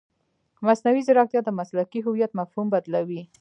[0.67, 3.21] مصنوعي ځیرکتیا د مسلکي هویت مفهوم بدلوي.